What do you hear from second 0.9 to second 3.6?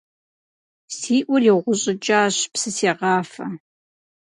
Си Ӏур игъущӀыкӀащ, псы сегъафэ.